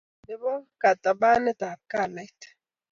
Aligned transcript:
Nebo 0.27 0.51
katabanetab 0.81 1.79
kalait 1.91 2.39